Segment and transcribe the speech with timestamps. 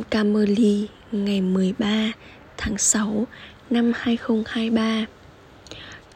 [0.00, 2.12] Camerly ngày 13
[2.56, 3.26] tháng 6
[3.70, 5.06] năm 2023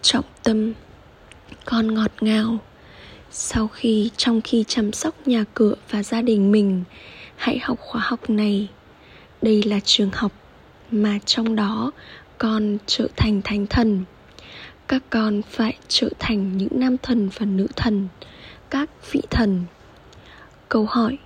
[0.03, 0.73] Trọng tâm,
[1.65, 2.59] Con ngọt ngào.
[3.31, 6.85] Sau khi, trong khi chăm sóc nhà cửa và gia đình mình,
[7.37, 8.69] Hãy học khóa học này.
[9.43, 10.33] Đây là trường học
[10.91, 11.91] mà trong đó
[12.39, 14.05] con trở thành thánh thần.
[14.89, 18.09] Các con phải trở thành những nam thần và nữ thần,
[18.71, 19.65] các vị thần.
[20.69, 21.19] Câu hỏi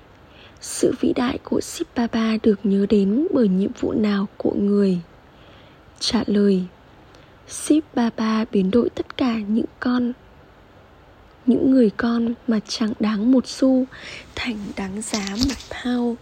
[0.60, 4.98] sự vĩ đại của Sip Baba được nhớ đến bởi nhiệm vụ nào của người?
[6.00, 6.62] Trả lời
[7.48, 10.12] Sip Baba biến đổi tất cả những con.
[11.46, 13.84] Những người con mà chẳng đáng một xu
[14.34, 16.18] thành đáng giá một pound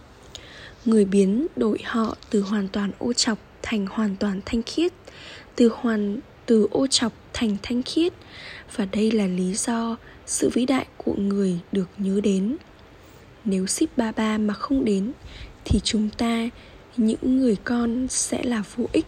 [0.85, 4.93] người biến đổi họ từ hoàn toàn ô chọc thành hoàn toàn thanh khiết,
[5.55, 8.13] từ hoàn, từ ô chọc thành thanh khiết.
[8.75, 12.57] Và đây là lý do sự vĩ đại của người được nhớ đến
[13.45, 15.11] nếu ship ba ba mà không đến,
[15.65, 16.49] thì chúng ta,
[16.97, 19.05] những người con sẽ là vô ích.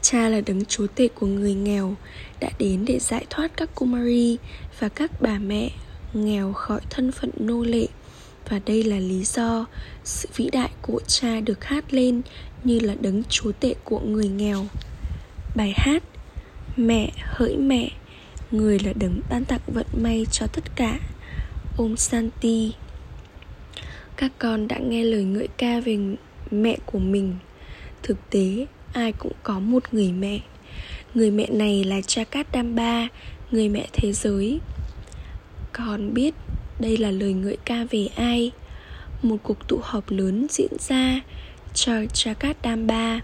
[0.00, 1.94] Cha là đấng chúa tể của người nghèo,
[2.40, 4.38] đã đến để giải thoát các kumari
[4.78, 5.70] và các bà mẹ
[6.14, 7.86] nghèo khỏi thân phận nô lệ.
[8.48, 9.66] Và đây là lý do
[10.04, 12.22] sự vĩ đại của cha được hát lên
[12.64, 14.66] như là đấng chúa tể của người nghèo.
[15.56, 16.02] Bài hát,
[16.76, 17.90] mẹ hỡi mẹ
[18.50, 20.98] người là đấng ban tặng vận may cho tất cả.
[21.76, 22.72] Om Santi
[24.16, 25.98] Các con đã nghe lời ngợi ca về
[26.50, 27.36] mẹ của mình.
[28.02, 30.40] Thực tế, ai cũng có một người mẹ.
[31.14, 33.08] Người mẹ này là Chakadamba,
[33.50, 34.60] người mẹ thế giới.
[35.72, 36.34] Con biết
[36.78, 38.50] đây là lời ngợi ca về ai.
[39.22, 41.20] Một cuộc tụ họp lớn diễn ra
[41.74, 43.20] cho Chakadamba.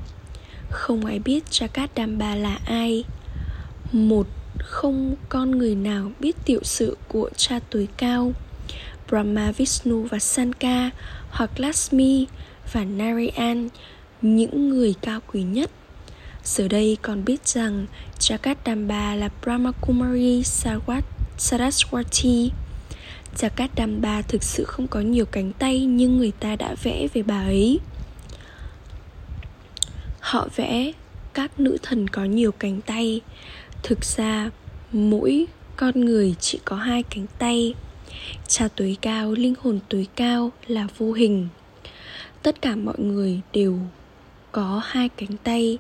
[0.71, 3.05] Không ai biết Chakadamba là ai.
[3.93, 4.27] Một
[4.59, 8.33] không con người nào biết tiểu sự của cha tối cao
[9.09, 10.91] Brahma, Vishnu và Sanka
[11.31, 12.27] hoặc Lakshmi
[12.73, 13.69] và Narayan,
[14.23, 15.71] những người cao quý nhất.
[16.45, 17.87] Giờ đây còn biết rằng
[18.19, 20.43] Jagadamba là Brahma Kumari
[21.39, 22.51] Saraswati.
[23.37, 27.41] Jagadamba thực sự không có nhiều cánh tay nhưng người ta đã vẽ về bà
[27.41, 27.81] ấy.
[30.21, 30.93] Họ vẽ
[31.35, 33.21] các nữ thần có nhiều cánh tay.
[33.83, 34.51] Thực ra
[34.93, 35.47] mỗi
[35.77, 37.75] con người chỉ có hai cánh tay.
[38.49, 41.49] Cha tối cao linh hồn tối cao là vô hình.
[42.43, 43.79] Tất cả mọi người đều
[44.53, 45.79] có hai cánh tay.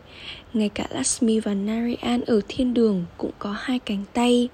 [0.54, 4.48] Ngay cả Lakshmi và Narayan ở thiên đường cũng có hai cánh tay.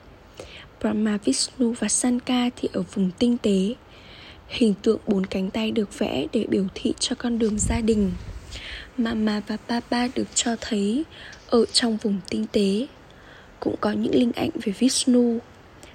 [0.81, 3.75] Brahma, Vishnu và Sanka thì ở vùng tinh tế.
[4.49, 8.13] Hình tượng bốn cánh tay được vẽ để biểu thị cho con đường gia đình.
[8.99, 11.05] Mama và Papa được cho thấy
[11.47, 12.87] ở trong vùng tinh tế
[13.65, 15.39] cũng có những linh ảnh về Vishnu.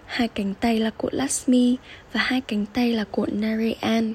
[0.06, 1.78] Hai cánh tay là của Lakshmi
[2.14, 4.14] và hai cánh tay là của Narayan.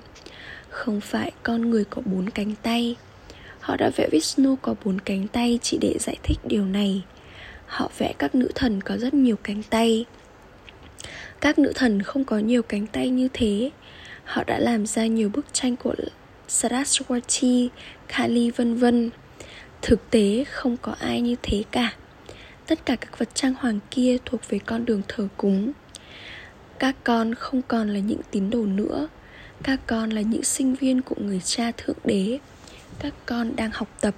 [0.68, 2.96] Không phải con người có bốn cánh tay.
[3.60, 7.02] Họ đã vẽ Vishnu có bốn cánh tay chỉ để giải thích điều này.
[7.66, 10.04] Họ vẽ các nữ thần có rất nhiều cánh tay.
[11.40, 13.70] Các nữ thần không có nhiều cánh tay như thế.
[14.24, 15.94] Họ đã làm ra nhiều bức tranh của
[16.48, 17.68] Saraswati,
[18.08, 19.10] Kali vân vân.
[19.82, 21.92] Thực tế không có ai như thế cả
[22.66, 25.72] tất cả các vật trang hoàng kia thuộc về con đường thờ cúng.
[26.78, 29.08] Các con không còn là những tín đồ nữa.
[29.62, 32.38] Các con là những sinh viên của người cha thượng đế.
[32.98, 34.14] Các con đang học tập.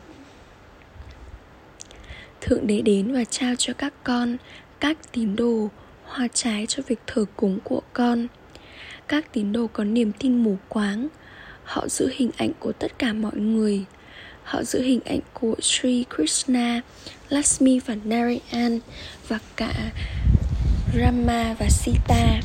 [2.41, 4.37] Thượng đế đến và trao cho các con
[4.81, 5.69] các tín đồ
[6.05, 8.27] hoa trái cho việc thờ cúng của con.
[9.09, 11.09] Các tín đồ có niềm tin mù quáng.
[11.65, 13.85] Họ giữ hình ảnh của tất cả mọi người
[14.47, 16.81] họ giữ hình ảnh của Sri Krishna,
[17.29, 18.79] Lakshmi và Narayan
[19.29, 19.73] và cả
[20.95, 22.41] Rama và Sita.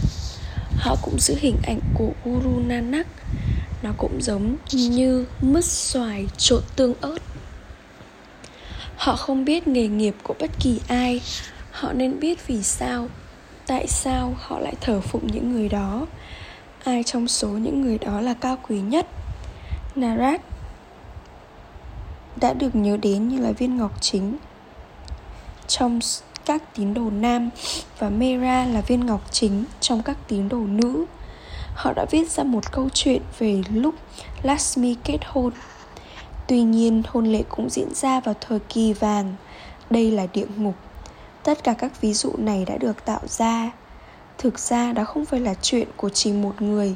[0.78, 3.08] Họ cũng giữ hình ảnh của Guru Nanak.
[3.84, 7.18] Nó cũng giống như mứt xoài trộn tương ớt.
[8.96, 11.22] Họ không biết nghề nghiệp của bất kỳ ai.
[11.72, 13.08] Họ nên biết vì sao,
[13.68, 16.08] tại sao họ lại thờ phụng những người đó.
[16.84, 19.08] Ai trong số những người đó là cao quý nhất?
[19.96, 20.42] Narad
[22.36, 24.38] đã được nhớ đến như là viên ngọc chính
[25.68, 26.00] trong
[26.46, 27.50] các tín đồ nam
[28.00, 31.06] và Mera là viên ngọc chính trong các tín đồ nữ.
[31.76, 33.96] Họ đã viết ra một câu chuyện về lúc
[34.44, 35.52] Lakshmi kết hôn.
[36.48, 39.36] Tuy nhiên, hôn lễ cũng diễn ra vào thời kỳ vàng.
[39.90, 40.76] Đây là địa ngục.
[41.44, 43.72] Tất cả các ví dụ này đã được tạo ra.
[44.38, 46.96] Thực ra đó không phải là chuyện của chỉ một người.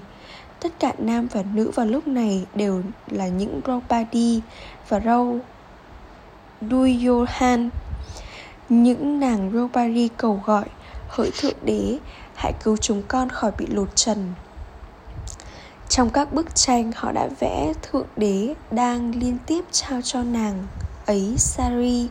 [0.65, 4.41] Tất cả nam và nữ vào lúc này đều là những Draupadi
[4.89, 5.39] và Râu
[6.61, 7.69] Duyohan
[8.69, 10.65] những nàng Robari cầu gọi,
[11.07, 11.99] Hỡi Thượng Đế,
[12.35, 14.33] Hãy cứu chúng con khỏi bị lột trần.
[15.89, 20.67] Trong các bức tranh, họ đã vẽ thượng đế đang liên tiếp trao cho nàng
[21.05, 22.09] ấy Sari.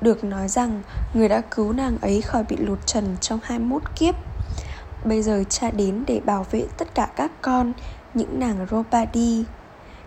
[0.00, 0.82] Được nói rằng,
[1.14, 4.14] người đã cứu nàng ấy khỏi bị lột trần trong 21 kiếp.
[5.04, 7.72] Bây giờ cha đến để bảo vệ tất cả các con,
[8.14, 9.44] những nàng Robadi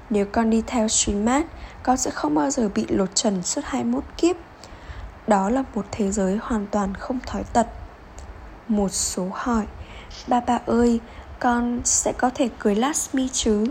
[0.09, 1.43] Nếu con đi theo Srimad,
[1.83, 4.35] con sẽ không bao giờ bị lột trần suốt 21 kiếp.
[5.27, 7.67] Đó là một thế giới hoàn toàn không thói tật.
[8.67, 9.65] Một số hỏi
[10.27, 10.99] Ba ba ơi,
[11.39, 13.65] con sẽ có thể cưới Lasmi chứ?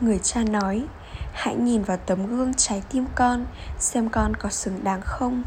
[0.00, 0.84] Người cha nói
[1.32, 3.46] Hãy nhìn vào tấm gương trái tim con
[3.78, 5.42] Xem con có xứng đáng không.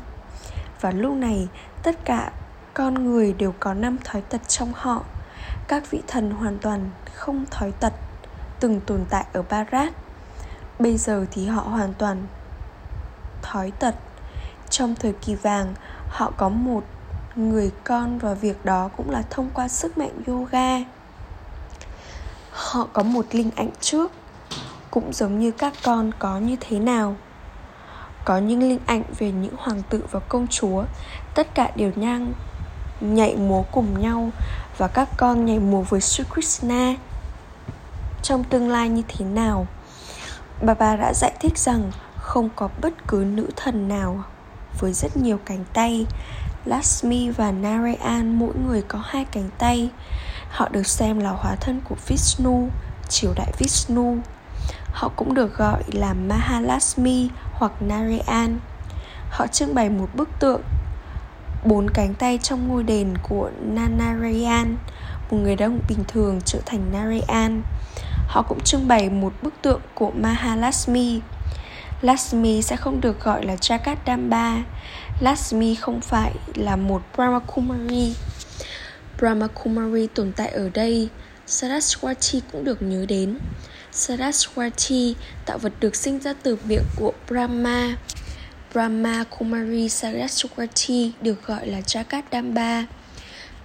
[0.81, 1.47] Và lúc này
[1.83, 2.31] Tất cả
[2.75, 5.03] con người đều có năm thói tật trong họ.
[5.67, 7.93] Các vị thần hoàn toàn không thói tật,
[8.59, 9.93] Từng tồn tại ở Barat.
[10.79, 12.27] Bây giờ thì họ hoàn toàn
[13.41, 13.95] thói tật.
[14.69, 15.73] Trong thời kỳ vàng,
[16.09, 16.83] Họ có một
[17.35, 20.77] người con và việc đó cũng là thông qua sức mạnh yoga.
[22.51, 24.11] Họ có một linh ảnh trước,
[24.91, 27.15] cũng giống như các con có như thế nào.
[28.25, 30.83] Có những linh ảnh về những hoàng tử và công chúa,
[31.35, 32.33] tất cả đều nhang
[33.01, 34.29] nhảy múa cùng nhau
[34.77, 36.95] và các con nhảy múa với Sri Krishna
[38.23, 39.67] trong tương lai như thế nào?
[40.61, 44.23] Bà bà đã giải thích rằng không có bất cứ nữ thần nào
[44.79, 46.05] với rất nhiều cánh tay.
[46.65, 49.89] Lakshmi và Narayan mỗi người có hai cánh tay.
[50.49, 52.69] Họ được xem là hóa thân của Vishnu,
[53.09, 54.17] triều đại Vishnu.
[54.93, 58.59] Họ cũng được gọi là Mahalakshmi hoặc Narayan.
[59.29, 60.61] Họ trưng bày một bức tượng
[61.65, 64.77] bốn cánh tay trong ngôi đền của Nanarayan,
[65.31, 67.61] Một người đàn ông bình thường trở thành Narayan.
[68.27, 71.21] Họ cũng trưng bày một bức tượng của Mahalakshmi
[72.01, 74.61] Lakshmi sẽ không được gọi là Jagadamba.
[75.19, 78.15] Lakshmi không phải là một Brahmakumari.
[79.19, 81.09] Brahmakumari tồn tại ở đây.
[81.47, 83.37] Saraswati cũng được nhớ đến.
[83.93, 85.13] Saraswati
[85.45, 87.95] tạo vật được sinh ra từ miệng của Brahma.
[88.75, 92.83] Brahma Kumari Saraswati được gọi là Jagadamba.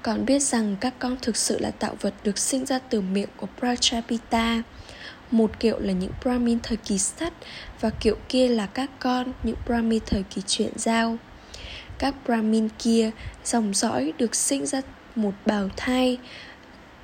[0.02, 3.28] Còn biết rằng các con thực sự là tạo vật được sinh ra từ miệng
[3.36, 4.62] của Prajapita.
[5.30, 7.32] Một kiệu là những Brahmin thời kỳ sắt
[7.80, 11.16] Và kiệu kia là các con, những Brahmin thời kỳ chuyển giao.
[11.98, 13.10] Các Brahmin kia,
[13.44, 14.80] dòng dõi được sinh ra
[15.14, 16.18] một bào thai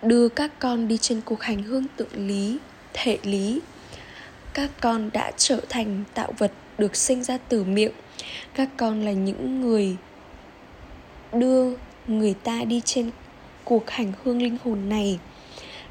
[0.03, 2.59] đưa các con đi trên cuộc hành hương tượng lý
[2.93, 3.61] thể lý.
[4.55, 7.93] Các con đã trở thành tạo vật được sinh ra từ miệng.
[8.55, 9.97] Các con là những người
[11.33, 11.77] đưa
[12.07, 13.11] người ta đi trên
[13.65, 15.19] cuộc hành hương linh hồn này.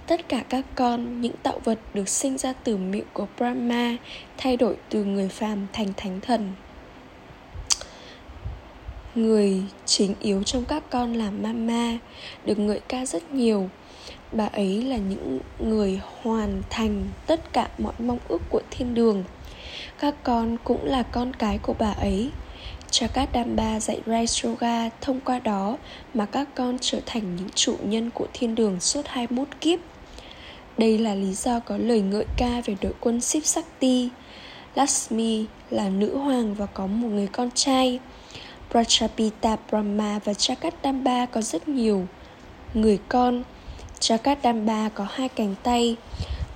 [0.07, 3.95] Tất cả các con, những tạo vật được sinh ra từ miệng của brahma,
[4.37, 6.51] thay đổi từ người phàm thành thánh thần.
[9.15, 11.97] Người chính yếu trong các con là mama,
[12.45, 13.69] Được ngợi ca rất nhiều.
[14.31, 19.23] Bà ấy là những người hoàn thành tất cả mọi mong ước của thiên đường.
[19.99, 22.31] Các con cũng là con cái của bà ấy
[22.91, 25.77] Chakat Damba dạy Rice Yoga thông qua đó
[26.13, 29.79] mà các con trở thành những chủ nhân của thiên đường suốt 21 kiếp.
[30.77, 34.09] Đây là lý do có lời ngợi ca về đội quân Sip Sakti.
[34.75, 37.99] Lakshmi là nữ hoàng và có một người con trai.
[38.71, 42.07] Prajapita Brahma và Chakadamba có rất nhiều
[42.73, 43.43] người con.
[43.99, 45.95] Chakadamba có hai cánh tay.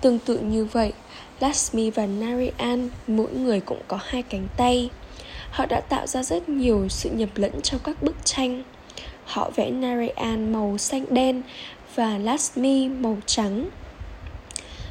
[0.02, 0.94] Tương tự như vậy,
[1.40, 4.90] Lakshmi và Narayan mỗi người cũng có hai cánh tay.
[5.52, 8.64] Họ đã tạo ra rất nhiều sự nhập lẫn trong các bức tranh.
[9.26, 11.42] Họ vẽ Narayan màu xanh đen
[11.96, 13.70] và Lakshmi màu trắng.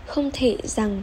[0.07, 1.03] Không thể rằng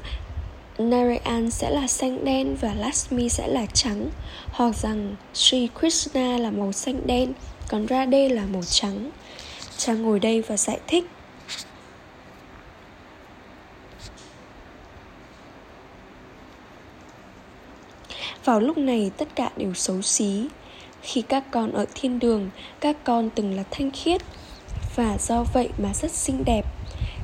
[0.80, 4.10] Narayan sẽ là xanh đen và Lakshmi sẽ là trắng,
[4.52, 7.34] Hoặc rằng Sri Krishna là màu xanh đen,
[7.68, 9.12] Còn Radhe là màu trắng
[9.78, 11.06] Cha ngồi đây và giải thích
[18.46, 20.48] Vào lúc này tất cả đều xấu xí.
[21.02, 22.50] Khi các con ở thiên đường,
[22.80, 24.22] Các con từng là thanh khiết,
[24.96, 26.66] Và do vậy mà rất xinh đẹp.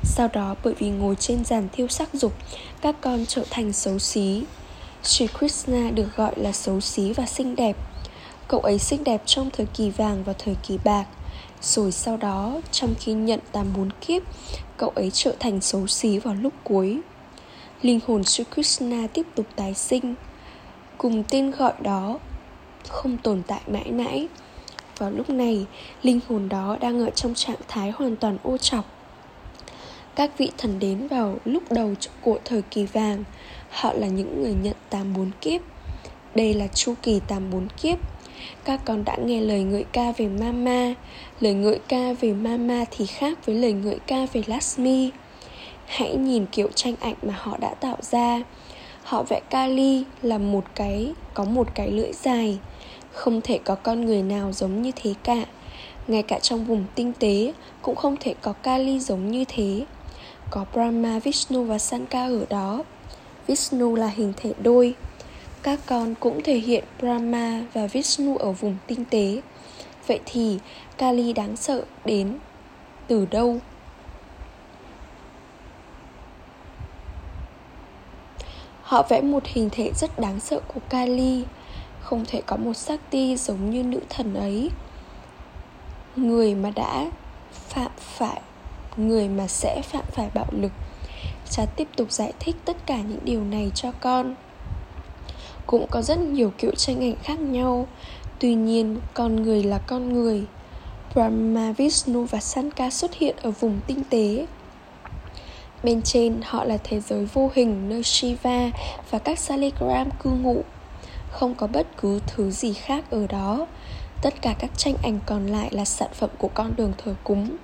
[0.04, 2.32] Sau đó bởi vì ngồi trên giàn thiêu sắc dục,
[2.80, 4.44] Các con trở thành xấu xí.
[5.02, 7.76] Sri Krishna được gọi là xấu xí và xinh đẹp.
[8.48, 11.04] Cậu ấy xinh đẹp trong thời kỳ vàng và thời kỳ bạc.
[11.62, 14.22] Rồi sau đó, trong khi nhận tam bốn kiếp,
[14.76, 17.00] Cậu ấy trở thành xấu xí vào lúc cuối.
[17.82, 20.14] Linh hồn Sri Krishna tiếp tục tái sinh.
[20.98, 22.18] Cùng tên gọi đó
[22.88, 24.28] Không tồn tại mãi mãi.
[24.98, 25.66] Vào lúc này,
[26.02, 28.84] linh hồn đó đang ở trong trạng thái hoàn toàn ô trọc.
[30.14, 33.24] Các vị thần đến vào lúc đầu của thời kỳ vàng
[33.68, 35.60] Họ là những người nhận tám bốn kiếp.
[36.34, 37.98] Đây là chu kỳ tám bốn kiếp.
[38.64, 40.94] Các con đã nghe lời ngợi ca về Mama
[41.40, 45.10] Lời ngợi ca về Mama thì khác với lời ngợi ca về lasmi.
[45.86, 48.42] Hãy nhìn kiểu tranh ảnh mà họ đã tạo ra.
[49.02, 52.58] Họ vẽ Kali là một cái có một cái lưỡi dài.
[53.12, 55.44] Không thể có con người nào giống như thế cả.
[56.08, 59.84] Ngay cả trong vùng tinh tế cũng không thể có Kali giống như thế.
[60.50, 62.84] Có Brahma, Vishnu và Sanka ở đó.
[63.46, 64.94] Vishnu là hình thể đôi.
[65.62, 69.40] Các con cũng thể hiện Brahma và Vishnu ở vùng tinh tế.
[70.06, 70.58] Vậy thì
[70.98, 72.38] Kali đáng sợ đến
[73.08, 73.60] từ đâu?
[78.92, 81.44] Họ vẽ một hình thể rất đáng sợ của Kali.
[82.00, 84.70] Không thể có một Sakti giống như nữ thần ấy.
[86.16, 87.10] Người mà đã
[87.50, 88.40] phạm phải
[88.96, 90.72] Người mà sẽ phạm phải bạo lực.
[91.50, 94.34] Cha tiếp tục giải thích tất cả những điều này cho con.
[95.66, 97.86] Cũng có rất nhiều kiểu tranh ảnh khác nhau.
[98.38, 100.46] Tuy nhiên, con người là con người.
[101.14, 104.46] Brahma, Vishnu và Sanka xuất hiện ở vùng tinh tế.
[105.82, 108.70] Bên trên họ là thế giới vô hình nơi Shiva
[109.10, 110.62] và các Saligram cư ngụ.
[111.30, 113.66] Không có bất cứ thứ gì khác ở đó.
[114.22, 117.56] Tất cả các tranh ảnh còn lại là sản phẩm của con đường thờ cúng.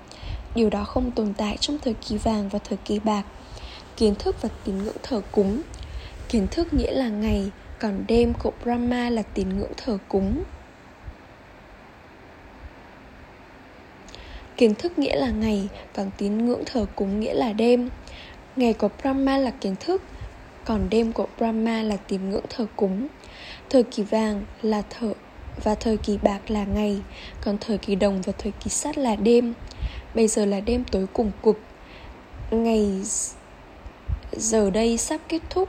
[0.55, 3.23] Điều đó không tồn tại trong thời kỳ vàng và thời kỳ bạc.
[3.97, 5.63] Kiến thức và tín ngưỡng thờ cúng.
[6.29, 10.43] Kiến thức nghĩa là ngày, còn đêm của Brahma là tín ngưỡng thờ cúng.
[14.59, 17.89] Kiến thức nghĩa là ngày, còn tín ngưỡng thờ cúng nghĩa là đêm.
[18.57, 20.03] Ngày của Brahma là kiến thức
[20.65, 23.09] Còn đêm của Brahma là tín ngưỡng thờ cúng.
[23.71, 25.13] Thời kỳ vàng là thợ
[25.63, 27.01] và thời kỳ bạc là ngày
[27.41, 29.55] Còn thời kỳ đồng và thời kỳ sắt là đêm.
[30.15, 31.61] Bây giờ là đêm tối cùng cực,
[32.51, 33.03] Ngày
[34.33, 35.69] giờ đây sắp kết thúc.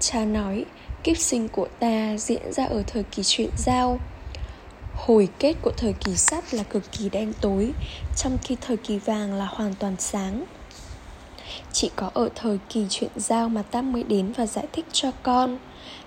[0.00, 0.64] Cha nói
[1.04, 3.98] kiếp sinh của ta diễn ra ở thời kỳ chuyện giao.
[5.06, 7.72] Hồi kết của thời kỳ sắt là cực kỳ đen tối
[8.16, 10.44] Trong khi thời kỳ vàng là hoàn toàn sáng.
[11.72, 15.10] Chỉ có ở thời kỳ chuyện giao mà ta mới đến và giải thích cho
[15.22, 15.58] con.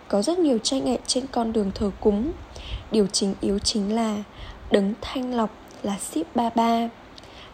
[0.07, 2.31] Có rất nhiều tranh nghệ trên con đường thờ cúng.
[2.91, 4.23] Điều chính yếu chính là
[4.71, 5.49] Đấng thanh lọc
[5.83, 6.89] là ship Ba Ba.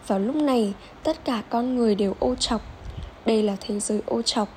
[0.06, 0.72] Vào lúc này,
[1.02, 2.62] tất cả con người đều ô chọc.
[3.26, 4.48] Đây là thế giới ô chọc.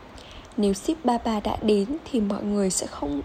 [0.57, 3.21] Nếu ship Ba Ba đã đến thì mọi người sẽ không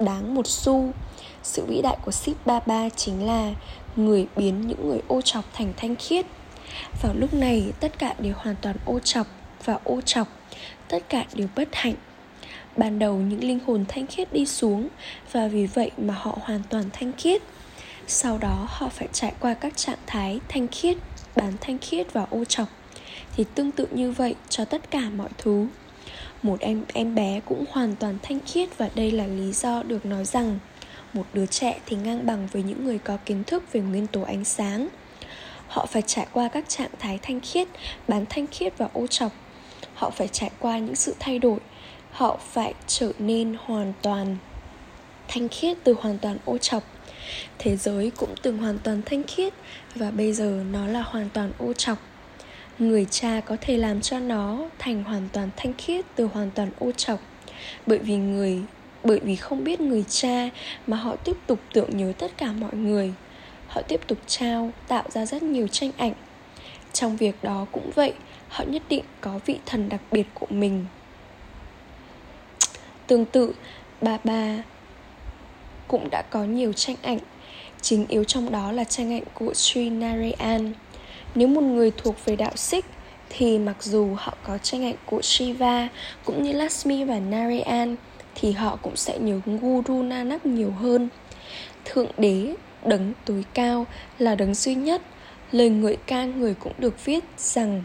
[0.00, 0.92] đáng một xu.
[1.42, 3.52] Sự vĩ đại của Sip Baba chính là
[3.96, 6.26] người biến những người ô chọc thành thanh khiết.
[7.02, 9.26] Vào lúc này, tất cả đều hoàn toàn ô chọc
[9.64, 10.28] và ô chọc,
[10.88, 11.94] tất cả đều bất hạnh.
[12.76, 14.88] Ban đầu, những linh hồn thanh khiết đi xuống
[15.32, 17.42] và vì vậy mà họ hoàn toàn thanh khiết.
[18.06, 20.96] Sau đó, họ phải trải qua các trạng thái thanh khiết,
[21.36, 22.68] bán thanh khiết và ô chọc.
[23.36, 25.66] Thì tương tự như vậy cho tất cả mọi thứ
[26.46, 30.06] một em em bé cũng hoàn toàn thanh khiết và đây là lý do được
[30.06, 30.58] nói rằng
[31.12, 34.22] một đứa trẻ thì ngang bằng với những người có kiến thức về nguyên tố
[34.22, 34.88] ánh sáng.
[35.68, 37.68] Họ phải trải qua các trạng thái thanh khiết,
[38.08, 39.32] bán thanh khiết và ô chọc
[39.94, 41.58] họ phải trải qua những sự thay đổi.
[42.10, 44.36] Họ phải trở nên hoàn toàn
[45.28, 46.82] thanh khiết từ hoàn toàn ô chọc
[47.58, 49.54] thế giới cũng từng hoàn toàn thanh khiết
[49.94, 51.98] và bây giờ nó là hoàn toàn ô chọc
[52.78, 56.70] người cha có thể làm cho nó thành hoàn toàn thanh khiết từ hoàn toàn
[56.78, 57.20] ô trọc.
[57.86, 58.62] Bởi vì người,
[59.04, 60.48] bởi vì không biết người cha
[60.86, 63.12] mà họ tiếp tục tưởng nhớ tất cả mọi người.
[63.68, 66.12] Họ tiếp tục trao, tạo ra rất nhiều tranh ảnh.
[66.92, 68.12] Trong việc đó cũng vậy,
[68.48, 70.84] họ nhất định có vị thần đặc biệt của mình.
[73.06, 73.54] Tương tự
[74.00, 74.56] bà bà
[75.88, 77.18] cũng đã có nhiều tranh ảnh.
[77.80, 80.72] Chính yếu trong đó là tranh ảnh của Sri Narayan
[81.36, 82.86] nếu một người thuộc về đạo Sikh
[83.28, 85.88] thì mặc dù họ có tranh ảnh của Shiva
[86.24, 87.96] cũng như Lakshmi và Narayan
[88.34, 91.08] thì họ cũng sẽ nhớ Guru Nanak nhiều hơn.
[91.84, 93.86] Thượng đế, đấng tối cao
[94.18, 95.02] là đấng duy nhất.
[95.52, 97.82] Lời ngợi ca người cũng được viết rằng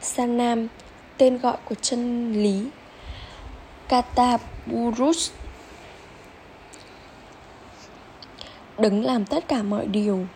[0.00, 0.68] Sanam,
[1.16, 2.68] tên gọi của chân lý
[3.88, 5.30] Kata Burus
[8.78, 10.26] Đấng làm tất cả mọi điều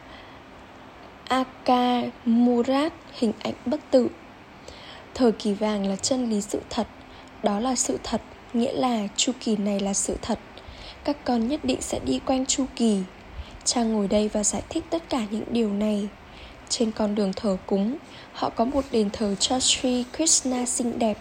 [1.29, 4.09] Aka Murat, hình ảnh bất tử.
[5.15, 6.87] Thời kỳ vàng là chân lý sự thật,
[7.43, 8.21] Đó là sự thật,
[8.53, 10.39] Nghĩa là chu kỳ này là sự thật.
[11.05, 12.99] Các con nhất định sẽ đi quanh chu kỳ.
[13.65, 16.09] Cha ngồi đây và giải thích tất cả những điều này.
[16.69, 17.97] Trên con đường thờ cúng,
[18.33, 21.19] Họ có một đền thờ cho Sri Krishna xinh đẹp,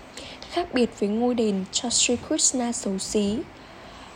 [0.50, 3.38] Khác biệt với ngôi đền cho Sri Krishna xấu xí.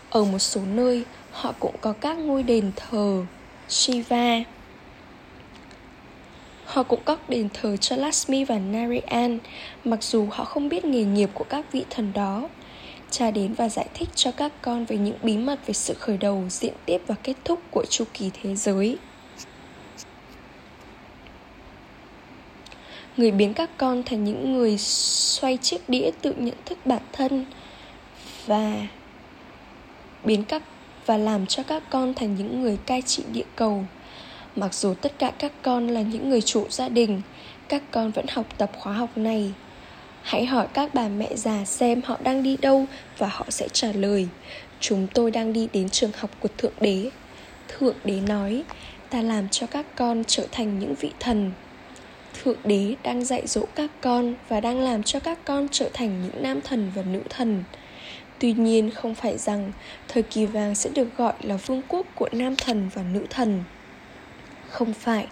[0.09, 3.25] Ở một số nơi, Họ cũng có các ngôi đền thờ
[3.69, 4.43] Shiva.
[6.71, 9.37] Họ cũng có đền thờ cho Lakshmi và Narayan
[9.83, 12.49] Mặc dù họ không biết nghề nghiệp của các vị thần đó
[13.09, 16.17] Cha đến và giải thích cho các con về những bí mật về sự khởi
[16.17, 18.97] đầu, diễn tiếp và kết thúc của chu kỳ thế giới.
[23.17, 27.45] người biến các con thành những người xoay chiếc đĩa tự nhận thức bản thân
[28.45, 28.87] và
[30.23, 30.63] biến các
[31.05, 33.85] và làm cho các con thành những người cai trị địa cầu
[34.55, 37.21] mặc dù tất cả các con là những người chủ gia đình,
[37.67, 39.51] các con vẫn học tập khóa học này.
[40.21, 42.85] Hãy hỏi các bà mẹ già xem họ đang đi đâu
[43.17, 44.27] và họ sẽ trả lời.
[44.79, 47.09] Chúng tôi đang đi đến trường học của thượng đế.
[47.67, 48.63] Thượng đế nói,
[49.09, 51.51] ta làm cho các con trở thành những vị thần.
[52.43, 56.21] Thượng đế đang dạy dỗ các con và đang làm cho các con trở thành
[56.23, 57.63] những nam thần và nữ thần.
[58.39, 59.71] Tuy nhiên không phải rằng
[60.07, 63.63] thời kỳ vàng sẽ được gọi là vương quốc của nam thần và nữ thần
[64.71, 65.27] không phải,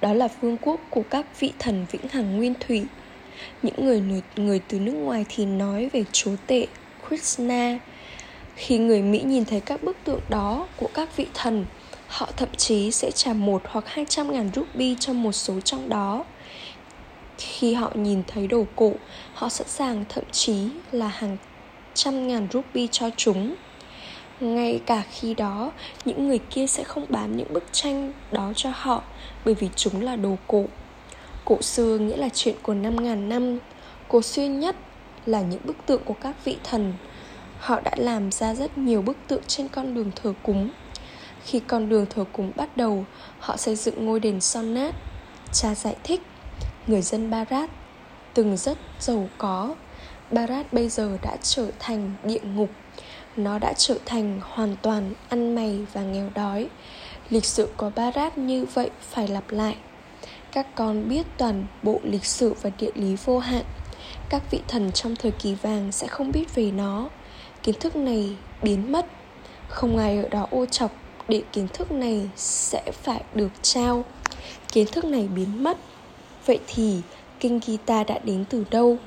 [0.00, 2.84] đó là vương quốc của các vị thần vĩnh hằng nguyên thủy.
[3.62, 6.66] Những người người từ nước ngoài thì nói về chúa tể
[7.08, 7.78] krishna.
[8.56, 11.66] Khi người mỹ nhìn thấy các bức tượng đó của các vị thần,
[12.06, 15.88] họ thậm chí sẽ trả một hoặc hai trăm ngàn rupee cho một số trong
[15.88, 16.24] đó.
[17.38, 18.92] Khi họ nhìn thấy đồ cổ,
[19.34, 21.36] họ sẵn sàng, thậm chí là hàng
[21.94, 23.54] trăm ngàn rupee cho chúng
[24.42, 25.72] ngay cả khi đó,
[26.04, 29.02] những người kia sẽ không bán những bức tranh đó cho họ,
[29.44, 30.64] bởi vì chúng là đồ cổ.
[31.44, 33.58] Cổ xưa nghĩa là chuyện của năm ngàn năm.
[34.08, 34.76] Cổ xưa nhất
[35.26, 36.94] là những bức tượng của các vị thần.
[37.58, 40.70] Họ đã làm ra rất nhiều bức tượng trên con đường thờ cúng.
[41.44, 43.04] Khi con đường thờ cúng bắt đầu,
[43.38, 44.94] họ xây dựng ngôi đền son nát.
[45.52, 46.20] Cha giải thích,
[46.86, 47.70] người dân barat
[48.34, 49.74] từng rất giàu có.
[50.30, 52.70] Barat bây giờ đã trở thành địa ngục
[53.36, 56.68] nó đã trở thành hoàn toàn ăn mày và nghèo đói.
[57.30, 59.76] Lịch sử của barat như vậy phải lặp lại.
[60.52, 63.64] Các con biết toàn bộ lịch sử và địa lý vô hạn.
[64.28, 67.08] Các vị thần trong thời kỳ vàng sẽ không biết về nó.
[67.62, 69.06] Kiến thức này biến mất.
[69.68, 70.90] Không ai ở đó ô chọc
[71.28, 74.04] để kiến thức này sẽ phải được trao.
[74.72, 75.78] Kiến thức này biến mất.
[76.46, 77.00] Vậy thì
[77.40, 78.98] kinh gita đã đến từ đâu?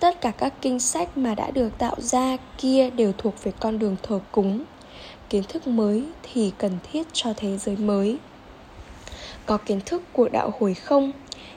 [0.00, 3.78] Tất cả các kinh sách mà đã được tạo ra kia đều thuộc về con
[3.78, 4.64] đường thờ cúng.
[5.30, 8.18] Kiến thức mới thì cần thiết cho thế giới mới.
[9.46, 11.12] Có kiến thức của đạo hồi không?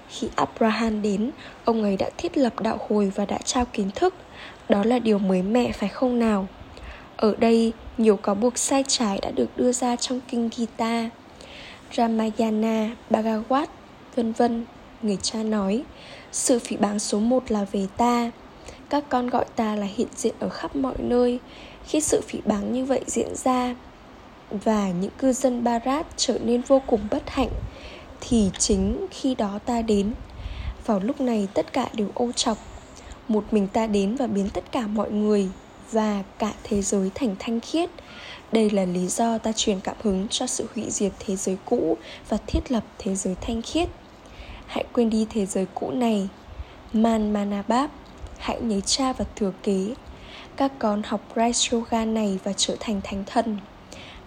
[0.09, 1.31] Khi abraham đến,
[1.65, 4.13] ông ấy đã thiết lập đạo hồi và đã trao kiến thức.
[4.69, 6.47] Đó là điều mới mẻ, phải không nào?
[7.17, 11.09] Ở đây, nhiều cáo buộc sai trái đã được đưa ra trong kinh gita.
[11.93, 13.69] Ramayana Bhagavat
[14.15, 14.65] vân vân,
[15.01, 15.83] người cha nói
[16.37, 18.31] sự phỉ báng số một là về ta.
[18.89, 21.39] Các con gọi ta là hiện diện ở khắp mọi nơi.
[21.85, 23.75] Khi sự phỉ báng như vậy diễn ra,
[24.51, 27.49] và những cư dân barat trở nên vô cùng bất hạnh,
[28.21, 30.13] thì chính khi đó ta đến.
[30.85, 32.57] Vào lúc này tất cả đều ô chọc.
[33.27, 35.49] Một mình ta đến và biến tất cả mọi người
[35.91, 37.89] và cả thế giới thành thanh khiết.
[38.51, 41.97] Đây là lý do ta truyền cảm hứng cho sự hủy diệt thế giới cũ
[42.29, 43.89] và thiết lập thế giới thanh khiết
[44.67, 46.29] hãy quên đi thế giới cũ này.
[46.93, 47.89] Man manabab
[48.37, 49.93] hãy nhớ cha và thừa kế.
[50.55, 53.57] Các con học Rice Yoga này và trở thành thánh thần.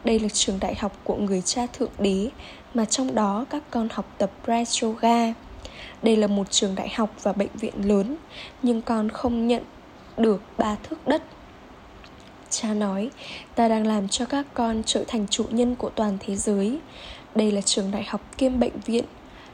[0.05, 2.29] Đây là trường đại học của người cha thượng đế,
[2.75, 5.33] mà trong đó các con học tập Rice Yoga.
[6.03, 8.17] Đây là một trường đại học và bệnh viện lớn,
[8.63, 9.63] nhưng con không nhận
[10.17, 11.23] được ba thước đất.
[12.51, 13.11] Cha nói,
[13.55, 16.79] ta đang làm cho các con trở thành chủ nhân của toàn thế giới.
[17.35, 19.05] Đây là trường đại học kiêm bệnh viện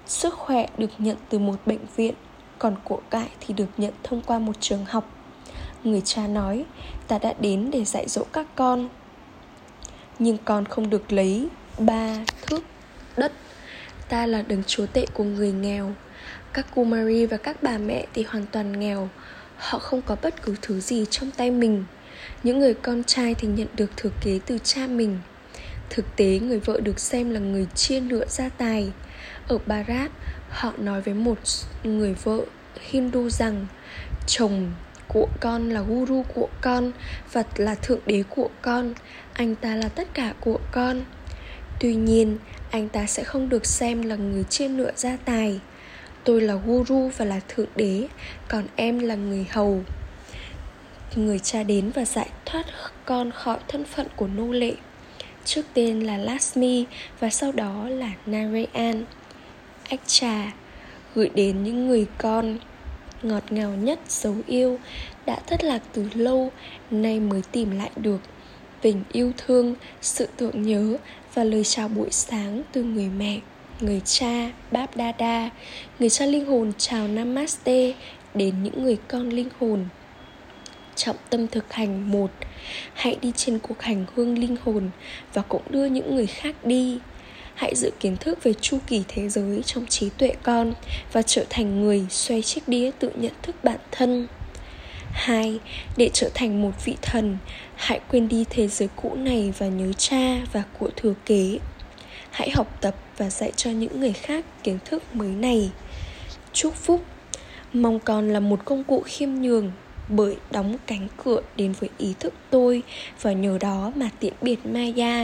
[0.07, 2.15] sức khỏe được nhận từ một bệnh viện,
[2.59, 5.11] còn của cải thì được nhận thông qua một trường học.
[5.85, 6.65] Người cha nói,
[7.09, 8.89] ta đã đến để dạy dỗ các con.
[10.19, 12.17] Nhưng con không được lấy ba
[12.47, 12.63] thước
[13.17, 13.33] đất.
[14.09, 15.93] Ta là đấng chúa tệ của người nghèo.
[16.53, 19.09] Các kumari và các bà mẹ thì hoàn toàn nghèo.
[19.57, 21.85] Họ không có bất cứ thứ gì trong tay mình.
[22.43, 25.19] Những người con trai thì nhận được thừa kế từ cha mình.
[25.91, 28.93] Thực tế, người vợ được xem là người chia nửa gia tài
[29.49, 30.11] ở barat
[30.49, 31.39] họ nói với một
[31.85, 32.41] người vợ
[32.81, 33.67] hindu rằng,
[34.27, 34.73] chồng
[35.09, 36.93] của con là guru của con
[37.33, 38.95] và là thượng đế của con,
[39.33, 41.05] anh ta là tất cả của con.
[41.81, 42.39] Tuy nhiên,
[42.71, 45.61] anh ta sẽ không được xem là người chia nửa gia tài.
[46.25, 48.09] Tôi là guru và là thượng đế,
[48.49, 49.83] còn em là người hầu.
[51.17, 52.67] Người cha đến và giải thoát
[53.05, 54.73] con khỏi thân phận của nô lệ,
[55.45, 56.87] trước tên là Lasmi
[57.21, 59.05] và sau đó là Narayan
[59.89, 60.53] ách trà,
[61.15, 62.59] gửi đến những người con
[63.23, 64.79] ngọt ngào nhất, dấu yêu,
[65.27, 66.53] đã thất lạc từ lâu,
[66.91, 68.21] nay mới tìm lại được
[68.81, 70.97] tình yêu thương, sự tưởng nhớ
[71.35, 73.41] và lời chào buổi sáng từ người mẹ,
[73.81, 75.51] người cha, báp đa
[75.99, 77.93] người cha linh hồn chào namaste
[78.35, 79.85] đến những người con linh hồn.
[80.95, 82.31] Trọng tâm thực hành một,
[82.95, 84.91] hãy đi trên cuộc hành hương linh hồn
[85.33, 86.99] và cũng đưa những người khác đi
[87.57, 90.75] hãy giữ kiến thức về chu kỳ thế giới trong trí tuệ con
[91.13, 94.27] và trở thành người xoay chiếc đĩa tự nhận thức bản thân
[95.13, 95.59] 2.
[95.97, 97.39] Để trở thành một vị thần,
[97.75, 101.59] hãy quên đi thế giới cũ này và nhớ cha và của thừa kế.
[102.31, 105.71] Hãy học tập và dạy cho những người khác kiến thức mới này.
[106.53, 107.05] Chúc phúc
[107.73, 109.73] Mong con là một công cụ khiêm nhường
[110.09, 112.83] bởi đóng cánh cửa đến với ý thức tôi
[113.23, 115.23] và nhờ đó mà tiễn biệt Maya.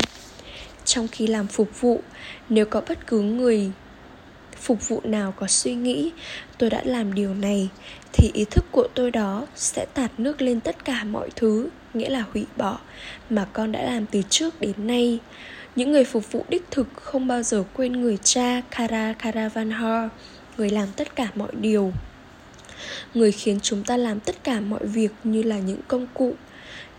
[0.84, 2.00] Trong khi làm phục vụ,
[2.48, 3.70] nếu có bất cứ người
[4.62, 6.12] phục vụ nào có suy nghĩ
[6.58, 7.68] tôi đã làm điều này
[8.12, 12.08] thì ý thức của tôi đó sẽ tạt nước lên tất cả mọi thứ nghĩa
[12.08, 12.78] là hủy bỏ
[13.30, 15.18] mà con đã làm từ trước đến nay.
[15.76, 20.10] Những người phục vụ đích thực không bao giờ quên người cha Kara Karavanhar
[20.56, 21.92] người làm tất cả mọi điều.
[23.14, 26.34] Người khiến chúng ta làm tất cả mọi việc như là những công cụ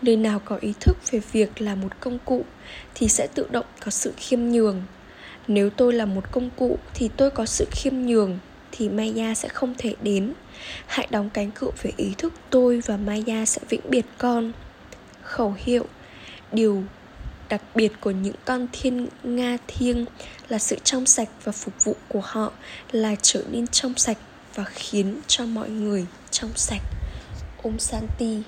[0.04, 2.44] nơi nào có ý thức về việc là một công cụ
[2.94, 4.82] thì sẽ tự động có sự khiêm nhường.
[5.48, 8.38] Nếu tôi là một công cụ thì tôi có sự khiêm nhường
[8.72, 10.32] thì maya sẽ không thể đến.
[10.86, 14.52] Hãy đóng cánh cửa về ý thức tôi và maya sẽ vĩnh biệt con.
[15.22, 15.86] Khẩu hiệu,
[16.52, 16.82] điều
[17.48, 20.04] đặc biệt của những con thiên nga thiêng
[20.48, 22.52] là sự trong sạch và phục vụ của họ
[22.92, 24.18] là trở nên trong sạch
[24.54, 26.82] và khiến cho mọi người trong sạch.
[27.62, 28.42] Om Santi